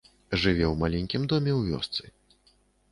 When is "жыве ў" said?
0.43-0.71